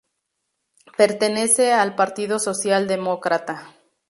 [0.97, 3.75] Pertenece al Partido Social Demócrata.